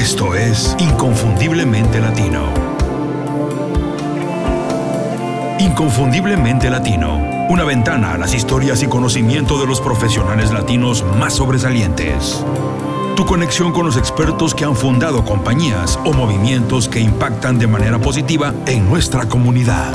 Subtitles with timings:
[0.00, 2.46] Esto es Inconfundiblemente Latino.
[5.58, 7.46] Inconfundiblemente Latino.
[7.50, 12.42] Una ventana a las historias y conocimiento de los profesionales latinos más sobresalientes.
[13.14, 17.98] Tu conexión con los expertos que han fundado compañías o movimientos que impactan de manera
[17.98, 19.92] positiva en nuestra comunidad.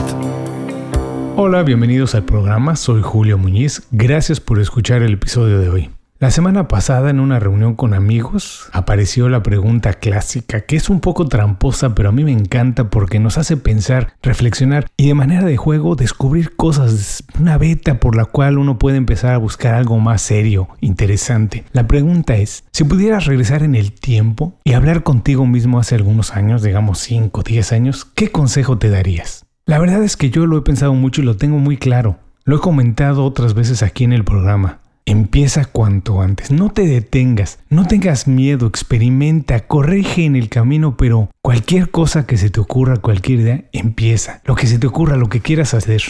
[1.35, 5.89] Hola, bienvenidos al programa, soy Julio Muñiz, gracias por escuchar el episodio de hoy.
[6.17, 11.01] La semana pasada en una reunión con amigos apareció la pregunta clásica, que es un
[11.01, 15.43] poco tramposa, pero a mí me encanta porque nos hace pensar, reflexionar y de manera
[15.43, 19.99] de juego descubrir cosas, una beta por la cual uno puede empezar a buscar algo
[19.99, 21.65] más serio, interesante.
[21.73, 26.31] La pregunta es, si pudieras regresar en el tiempo y hablar contigo mismo hace algunos
[26.31, 29.45] años, digamos 5 o 10 años, ¿qué consejo te darías?
[29.65, 32.19] La verdad es que yo lo he pensado mucho y lo tengo muy claro.
[32.45, 34.79] Lo he comentado otras veces aquí en el programa.
[35.07, 41.29] Empieza cuanto antes, no te detengas, no tengas miedo, experimenta, corrige en el camino, pero
[41.43, 44.41] cualquier cosa que se te ocurra, cualquier idea, empieza.
[44.45, 46.01] Lo que se te ocurra, lo que quieras hacer.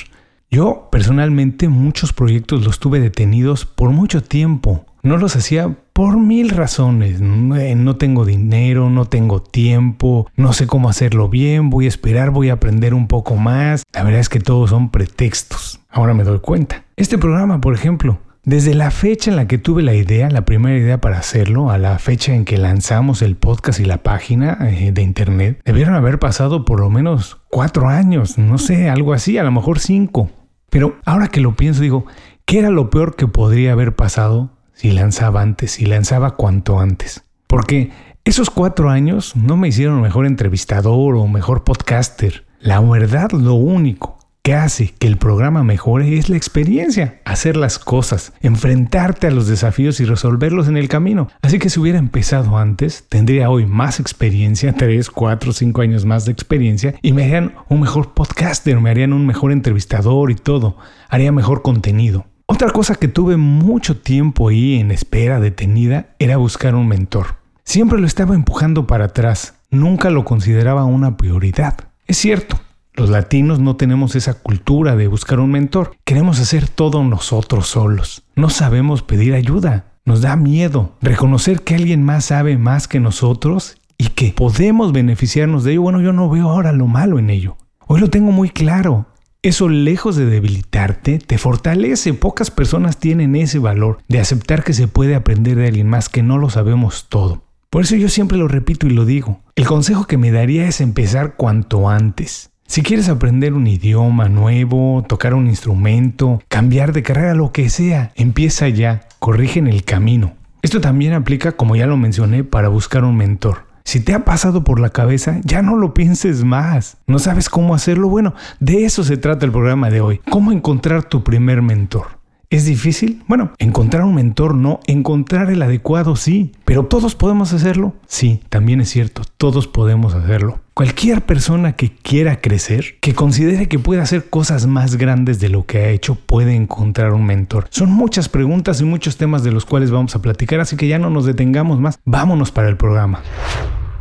[0.49, 4.85] Yo personalmente muchos proyectos los tuve detenidos por mucho tiempo.
[5.03, 7.19] No los hacía por mil razones.
[7.19, 12.49] No tengo dinero, no tengo tiempo, no sé cómo hacerlo bien, voy a esperar, voy
[12.49, 13.83] a aprender un poco más.
[13.91, 15.81] La verdad es que todos son pretextos.
[15.89, 16.85] Ahora me doy cuenta.
[16.95, 20.77] Este programa, por ejemplo, desde la fecha en la que tuve la idea, la primera
[20.77, 24.91] idea para hacerlo, a la fecha en que lanzamos el podcast y la página eh,
[24.91, 29.43] de internet, debieron haber pasado por lo menos cuatro años, no sé, algo así, a
[29.43, 30.29] lo mejor cinco.
[30.69, 32.05] Pero ahora que lo pienso, digo,
[32.45, 37.25] ¿qué era lo peor que podría haber pasado si lanzaba antes, si lanzaba cuanto antes?
[37.47, 37.91] Porque
[38.25, 42.45] esos cuatro años no me hicieron mejor entrevistador o mejor podcaster.
[42.59, 47.79] La verdad, lo único que hace que el programa mejore es la experiencia, hacer las
[47.79, 51.29] cosas, enfrentarte a los desafíos y resolverlos en el camino.
[51.41, 56.25] Así que si hubiera empezado antes, tendría hoy más experiencia, 3, 4, 5 años más
[56.25, 60.77] de experiencia y me harían un mejor podcaster, me harían un mejor entrevistador y todo,
[61.09, 62.27] haría mejor contenido.
[62.45, 67.37] Otra cosa que tuve mucho tiempo ahí en espera detenida era buscar un mentor.
[67.63, 71.75] Siempre lo estaba empujando para atrás, nunca lo consideraba una prioridad.
[72.05, 72.59] Es cierto,
[72.95, 75.95] los latinos no tenemos esa cultura de buscar un mentor.
[76.05, 78.23] Queremos hacer todo nosotros solos.
[78.35, 79.93] No sabemos pedir ayuda.
[80.05, 85.63] Nos da miedo reconocer que alguien más sabe más que nosotros y que podemos beneficiarnos
[85.63, 85.81] de ello.
[85.81, 87.57] Bueno, yo no veo ahora lo malo en ello.
[87.87, 89.07] Hoy lo tengo muy claro.
[89.41, 92.13] Eso lejos de debilitarte, te fortalece.
[92.13, 96.23] Pocas personas tienen ese valor de aceptar que se puede aprender de alguien más, que
[96.23, 97.43] no lo sabemos todo.
[97.69, 99.41] Por eso yo siempre lo repito y lo digo.
[99.55, 102.51] El consejo que me daría es empezar cuanto antes.
[102.67, 108.11] Si quieres aprender un idioma nuevo, tocar un instrumento, cambiar de carrera, lo que sea,
[108.15, 110.33] empieza ya, corrige en el camino.
[110.63, 113.65] Esto también aplica, como ya lo mencioné, para buscar un mentor.
[113.83, 116.97] Si te ha pasado por la cabeza, ya no lo pienses más.
[117.05, 118.09] ¿No sabes cómo hacerlo?
[118.09, 120.21] Bueno, de eso se trata el programa de hoy.
[120.31, 122.14] ¿Cómo encontrar tu primer mentor?
[122.49, 123.23] ¿Es difícil?
[123.27, 127.93] Bueno, encontrar un mentor no, encontrar el adecuado sí, pero todos podemos hacerlo.
[128.07, 130.59] Sí, también es cierto, todos podemos hacerlo.
[130.73, 135.65] Cualquier persona que quiera crecer, que considere que puede hacer cosas más grandes de lo
[135.65, 137.67] que ha hecho, puede encontrar un mentor.
[137.69, 140.99] Son muchas preguntas y muchos temas de los cuales vamos a platicar, así que ya
[140.99, 141.99] no nos detengamos más.
[142.05, 143.21] Vámonos para el programa.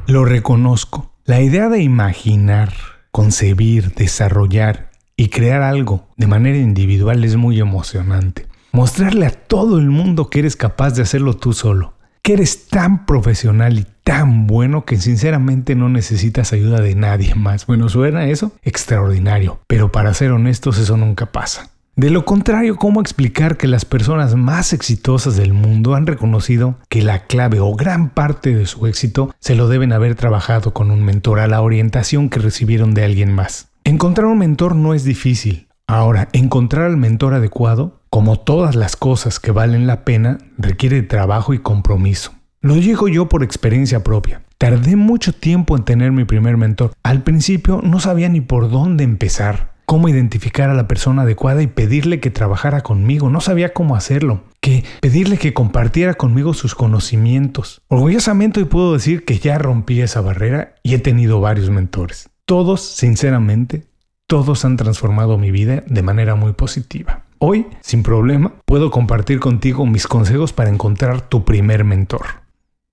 [0.06, 1.12] Lo reconozco.
[1.24, 2.72] La idea de imaginar,
[3.10, 8.46] concebir, desarrollar y crear algo de manera individual es muy emocionante.
[8.72, 11.94] Mostrarle a todo el mundo que eres capaz de hacerlo tú solo
[12.24, 17.66] que eres tan profesional y tan bueno que sinceramente no necesitas ayuda de nadie más.
[17.66, 21.68] Bueno, suena eso extraordinario, pero para ser honestos eso nunca pasa.
[21.96, 27.02] De lo contrario, ¿cómo explicar que las personas más exitosas del mundo han reconocido que
[27.02, 31.04] la clave o gran parte de su éxito se lo deben haber trabajado con un
[31.04, 33.68] mentor a la orientación que recibieron de alguien más?
[33.86, 35.68] Encontrar un mentor no es difícil.
[35.86, 41.52] Ahora, encontrar al mentor adecuado como todas las cosas que valen la pena, requiere trabajo
[41.52, 42.32] y compromiso.
[42.62, 44.42] Lo digo yo por experiencia propia.
[44.56, 46.92] Tardé mucho tiempo en tener mi primer mentor.
[47.02, 51.66] Al principio no sabía ni por dónde empezar, cómo identificar a la persona adecuada y
[51.66, 53.28] pedirle que trabajara conmigo.
[53.28, 57.82] No sabía cómo hacerlo, que pedirle que compartiera conmigo sus conocimientos.
[57.88, 62.30] Orgullosamente hoy puedo decir que ya rompí esa barrera y he tenido varios mentores.
[62.46, 63.84] Todos, sinceramente,
[64.26, 67.24] todos han transformado mi vida de manera muy positiva.
[67.38, 72.26] Hoy, sin problema, puedo compartir contigo mis consejos para encontrar tu primer mentor.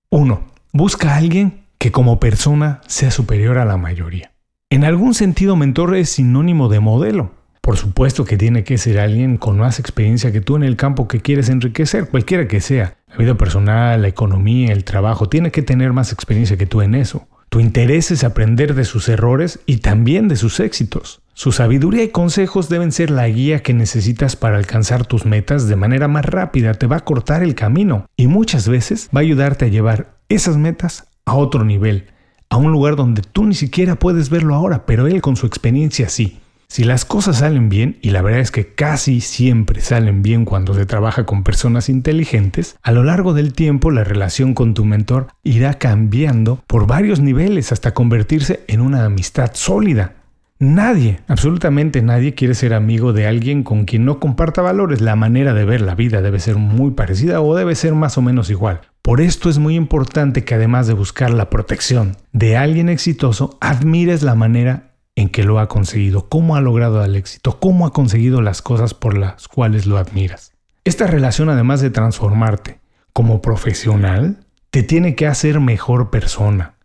[0.10, 0.42] 1.
[0.72, 4.32] Busca a alguien que como persona sea superior a la mayoría.
[4.70, 7.32] En algún sentido, mentor es sinónimo de modelo.
[7.60, 11.10] Por supuesto que tiene que ser alguien con más experiencia que tú en el campo
[11.10, 12.96] que quieres enriquecer, cualquiera que sea.
[13.08, 16.96] La vida personal, la economía, el trabajo, tiene que tener más experiencia que tú en
[16.96, 17.28] eso.
[17.52, 21.22] Tu interés es aprender de sus errores y también de sus éxitos.
[21.34, 25.76] Su sabiduría y consejos deben ser la guía que necesitas para alcanzar tus metas de
[25.76, 29.66] manera más rápida, te va a cortar el camino y muchas veces va a ayudarte
[29.66, 32.06] a llevar esas metas a otro nivel,
[32.50, 36.08] a un lugar donde tú ni siquiera puedes verlo ahora, pero él con su experiencia
[36.08, 36.40] sí.
[36.72, 40.74] Si las cosas salen bien, y la verdad es que casi siempre salen bien cuando
[40.74, 45.28] se trabaja con personas inteligentes, a lo largo del tiempo la relación con tu mentor
[45.44, 50.14] irá cambiando por varios niveles hasta convertirse en una amistad sólida.
[50.60, 55.02] Nadie, absolutamente nadie quiere ser amigo de alguien con quien no comparta valores.
[55.02, 58.22] La manera de ver la vida debe ser muy parecida o debe ser más o
[58.22, 58.80] menos igual.
[59.02, 64.24] Por esto es muy importante que además de buscar la protección de alguien exitoso, admires
[64.24, 64.91] la manera
[65.22, 68.94] en que lo ha conseguido, cómo ha logrado el éxito, cómo ha conseguido las cosas
[68.94, 70.52] por las cuales lo admiras.
[70.84, 72.80] Esta relación, además de transformarte
[73.14, 76.76] como profesional, te tiene que hacer mejor persona.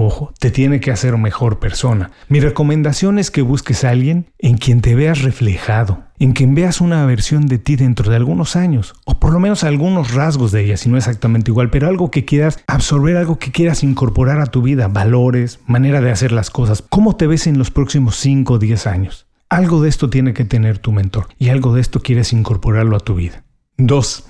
[0.00, 2.12] Ojo, te tiene que hacer mejor persona.
[2.28, 6.80] Mi recomendación es que busques a alguien en quien te veas reflejado, en quien veas
[6.80, 10.62] una versión de ti dentro de algunos años, o por lo menos algunos rasgos de
[10.62, 14.46] ella, si no exactamente igual, pero algo que quieras absorber, algo que quieras incorporar a
[14.46, 18.54] tu vida, valores, manera de hacer las cosas, cómo te ves en los próximos 5
[18.54, 19.26] o 10 años.
[19.48, 23.00] Algo de esto tiene que tener tu mentor y algo de esto quieres incorporarlo a
[23.00, 23.42] tu vida.
[23.78, 24.26] 2.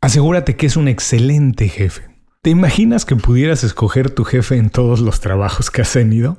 [0.00, 2.11] Asegúrate que es un excelente jefe.
[2.44, 6.38] ¿Te imaginas que pudieras escoger tu jefe en todos los trabajos que has tenido?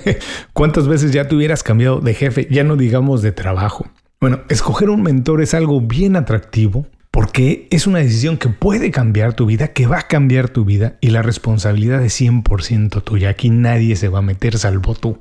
[0.54, 2.48] ¿Cuántas veces ya te hubieras cambiado de jefe?
[2.50, 3.86] Ya no digamos de trabajo.
[4.18, 9.34] Bueno, escoger un mentor es algo bien atractivo porque es una decisión que puede cambiar
[9.34, 13.28] tu vida, que va a cambiar tu vida y la responsabilidad es 100% tuya.
[13.28, 15.18] Aquí nadie se va a meter salvo tú.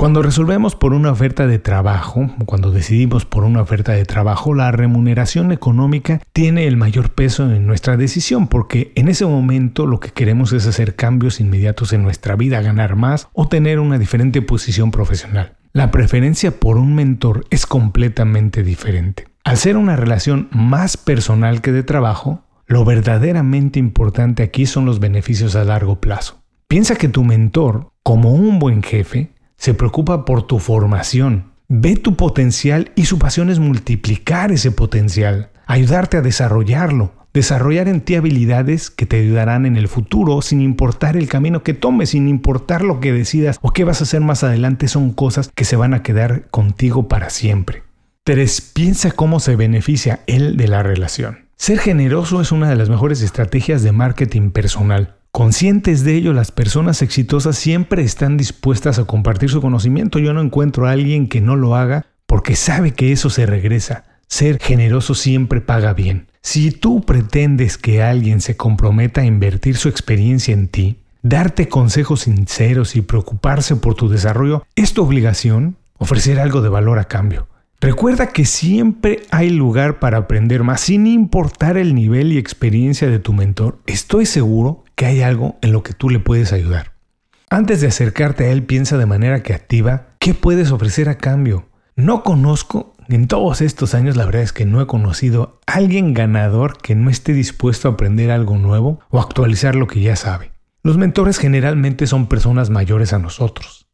[0.00, 4.72] Cuando resolvemos por una oferta de trabajo, cuando decidimos por una oferta de trabajo, la
[4.72, 10.08] remuneración económica tiene el mayor peso en nuestra decisión, porque en ese momento lo que
[10.08, 14.90] queremos es hacer cambios inmediatos en nuestra vida, ganar más o tener una diferente posición
[14.90, 15.58] profesional.
[15.74, 19.26] La preferencia por un mentor es completamente diferente.
[19.44, 24.98] Al ser una relación más personal que de trabajo, lo verdaderamente importante aquí son los
[24.98, 26.40] beneficios a largo plazo.
[26.68, 32.16] Piensa que tu mentor, como un buen jefe, se preocupa por tu formación, ve tu
[32.16, 38.88] potencial y su pasión es multiplicar ese potencial, ayudarte a desarrollarlo, desarrollar en ti habilidades
[38.88, 43.00] que te ayudarán en el futuro sin importar el camino que tomes, sin importar lo
[43.00, 46.02] que decidas o qué vas a hacer más adelante, son cosas que se van a
[46.02, 47.82] quedar contigo para siempre.
[48.24, 48.72] 3.
[48.72, 51.50] Piensa cómo se beneficia él de la relación.
[51.56, 55.19] Ser generoso es una de las mejores estrategias de marketing personal.
[55.32, 60.18] Conscientes de ello, las personas exitosas siempre están dispuestas a compartir su conocimiento.
[60.18, 64.04] Yo no encuentro a alguien que no lo haga porque sabe que eso se regresa.
[64.26, 66.26] Ser generoso siempre paga bien.
[66.42, 72.20] Si tú pretendes que alguien se comprometa a invertir su experiencia en ti, darte consejos
[72.22, 77.46] sinceros y preocuparse por tu desarrollo, es tu obligación ofrecer algo de valor a cambio.
[77.80, 83.18] Recuerda que siempre hay lugar para aprender más, sin importar el nivel y experiencia de
[83.18, 83.78] tu mentor.
[83.86, 86.92] Estoy seguro que hay algo en lo que tú le puedes ayudar.
[87.48, 91.70] Antes de acercarte a él, piensa de manera creativa qué puedes ofrecer a cambio.
[91.96, 96.12] No conozco, en todos estos años la verdad es que no he conocido a alguien
[96.12, 100.52] ganador que no esté dispuesto a aprender algo nuevo o actualizar lo que ya sabe.
[100.82, 103.89] Los mentores generalmente son personas mayores a nosotros.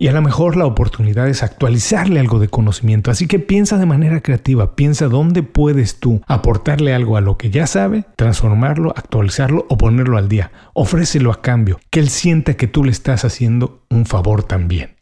[0.00, 3.10] Y a lo mejor la oportunidad es actualizarle algo de conocimiento.
[3.10, 7.50] Así que piensa de manera creativa, piensa dónde puedes tú aportarle algo a lo que
[7.50, 10.52] ya sabe, transformarlo, actualizarlo o ponerlo al día.
[10.72, 14.96] Ofrécelo a cambio, que él sienta que tú le estás haciendo un favor también.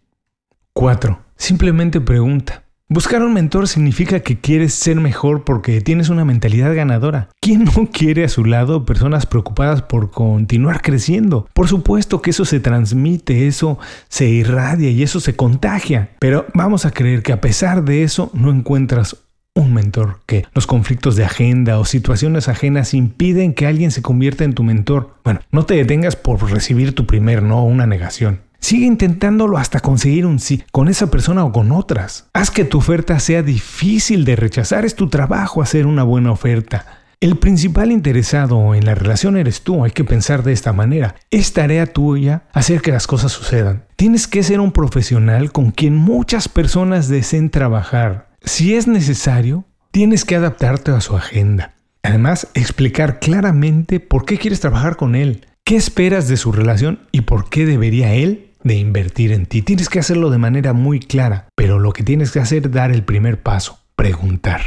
[0.73, 1.17] 4.
[1.37, 2.65] Simplemente pregunta.
[2.91, 7.29] Buscar un mentor significa que quieres ser mejor porque tienes una mentalidad ganadora.
[7.39, 11.47] ¿Quién no quiere a su lado personas preocupadas por continuar creciendo?
[11.53, 13.79] Por supuesto que eso se transmite, eso
[14.09, 16.13] se irradia y eso se contagia.
[16.19, 19.19] Pero vamos a creer que a pesar de eso no encuentras
[19.55, 24.45] un mentor, que los conflictos de agenda o situaciones ajenas impiden que alguien se convierta
[24.45, 25.15] en tu mentor.
[25.25, 28.48] Bueno, no te detengas por recibir tu primer no o una negación.
[28.61, 32.29] Sigue intentándolo hasta conseguir un sí con esa persona o con otras.
[32.33, 34.85] Haz que tu oferta sea difícil de rechazar.
[34.85, 36.85] Es tu trabajo hacer una buena oferta.
[37.21, 41.17] El principal interesado en la relación eres tú, hay que pensar de esta manera.
[41.31, 43.87] Es tarea tuya hacer que las cosas sucedan.
[43.97, 48.29] Tienes que ser un profesional con quien muchas personas deseen trabajar.
[48.45, 51.75] Si es necesario, tienes que adaptarte a su agenda.
[52.05, 57.23] Además, explicar claramente por qué quieres trabajar con él, qué esperas de su relación y
[57.23, 59.63] por qué debería él de invertir en ti.
[59.63, 62.91] Tienes que hacerlo de manera muy clara, pero lo que tienes que hacer es dar
[62.91, 64.61] el primer paso, preguntar.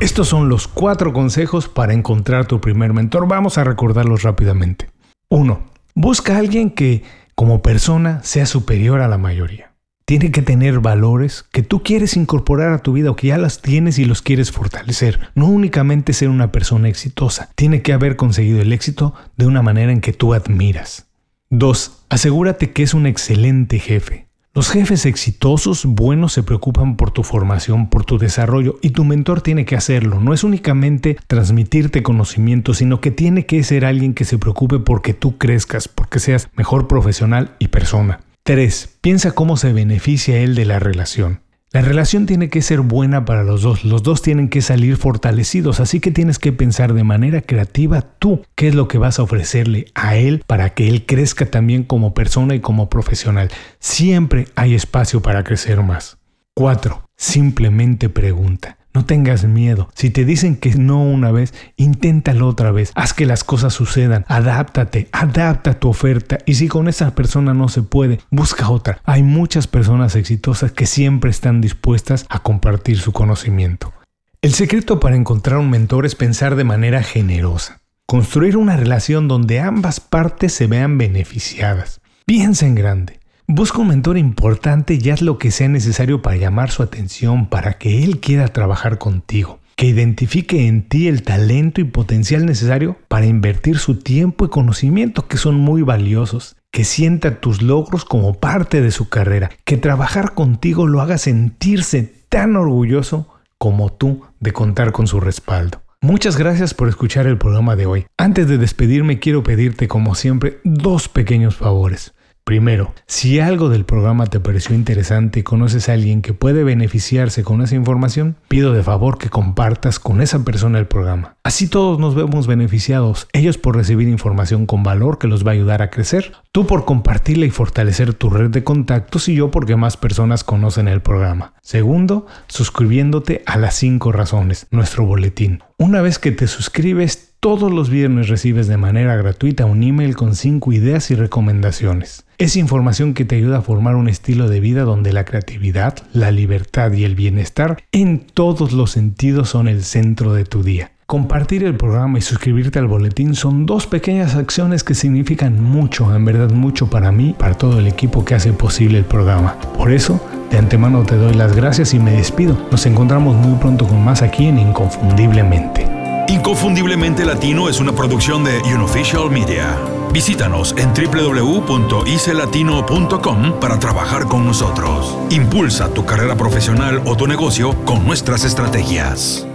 [0.00, 3.26] Estos son los cuatro consejos para encontrar tu primer mentor.
[3.26, 4.90] Vamos a recordarlos rápidamente.
[5.28, 5.60] 1.
[5.94, 7.02] Busca a alguien que
[7.34, 9.72] como persona sea superior a la mayoría.
[10.06, 13.60] Tiene que tener valores que tú quieres incorporar a tu vida o que ya las
[13.60, 15.18] tienes y los quieres fortalecer.
[15.34, 19.90] No únicamente ser una persona exitosa, tiene que haber conseguido el éxito de una manera
[19.90, 21.05] en que tú admiras.
[21.50, 22.06] 2.
[22.08, 24.26] Asegúrate que es un excelente jefe.
[24.52, 29.42] Los jefes exitosos, buenos, se preocupan por tu formación, por tu desarrollo y tu mentor
[29.42, 30.18] tiene que hacerlo.
[30.18, 35.14] No es únicamente transmitirte conocimiento, sino que tiene que ser alguien que se preocupe porque
[35.14, 38.20] tú crezcas, porque seas mejor profesional y persona.
[38.44, 38.98] 3.
[39.00, 41.40] Piensa cómo se beneficia él de la relación.
[41.76, 45.78] La relación tiene que ser buena para los dos, los dos tienen que salir fortalecidos,
[45.78, 49.24] así que tienes que pensar de manera creativa tú qué es lo que vas a
[49.24, 53.50] ofrecerle a él para que él crezca también como persona y como profesional.
[53.78, 56.16] Siempre hay espacio para crecer más.
[56.54, 57.02] 4.
[57.14, 58.75] Simplemente pregunta.
[58.96, 59.90] No tengas miedo.
[59.94, 62.92] Si te dicen que no una vez, inténtalo otra vez.
[62.94, 64.24] Haz que las cosas sucedan.
[64.26, 66.38] Adáptate, adapta tu oferta.
[66.46, 69.02] Y si con esa persona no se puede, busca otra.
[69.04, 73.92] Hay muchas personas exitosas que siempre están dispuestas a compartir su conocimiento.
[74.40, 77.82] El secreto para encontrar un mentor es pensar de manera generosa.
[78.06, 82.00] Construir una relación donde ambas partes se vean beneficiadas.
[82.24, 83.20] Piensa en grande.
[83.48, 87.74] Busca un mentor importante y haz lo que sea necesario para llamar su atención, para
[87.74, 93.26] que él quiera trabajar contigo, que identifique en ti el talento y potencial necesario para
[93.26, 98.80] invertir su tiempo y conocimiento, que son muy valiosos, que sienta tus logros como parte
[98.80, 104.90] de su carrera, que trabajar contigo lo haga sentirse tan orgulloso como tú de contar
[104.90, 105.82] con su respaldo.
[106.00, 108.06] Muchas gracias por escuchar el programa de hoy.
[108.18, 112.15] Antes de despedirme quiero pedirte como siempre dos pequeños favores.
[112.46, 117.42] Primero, si algo del programa te pareció interesante y conoces a alguien que puede beneficiarse
[117.42, 121.34] con esa información, pido de favor que compartas con esa persona el programa.
[121.42, 125.54] Así todos nos vemos beneficiados, ellos por recibir información con valor que los va a
[125.54, 129.74] ayudar a crecer, tú por compartirla y fortalecer tu red de contactos y yo porque
[129.74, 131.55] más personas conocen el programa.
[131.66, 135.64] Segundo, suscribiéndote a las 5 razones, nuestro boletín.
[135.78, 140.36] Una vez que te suscribes, todos los viernes recibes de manera gratuita un email con
[140.36, 142.24] 5 ideas y recomendaciones.
[142.38, 146.30] Es información que te ayuda a formar un estilo de vida donde la creatividad, la
[146.30, 150.92] libertad y el bienestar en todos los sentidos son el centro de tu día.
[151.06, 156.24] Compartir el programa y suscribirte al boletín son dos pequeñas acciones que significan mucho, en
[156.24, 159.58] verdad mucho para mí, para todo el equipo que hace posible el programa.
[159.76, 162.56] Por eso, de antemano te doy las gracias y me despido.
[162.70, 165.86] Nos encontramos muy pronto con más aquí en Inconfundiblemente.
[166.28, 169.76] Inconfundiblemente Latino es una producción de Unofficial Media.
[170.12, 175.16] Visítanos en www.icelatino.com para trabajar con nosotros.
[175.30, 179.45] Impulsa tu carrera profesional o tu negocio con nuestras estrategias.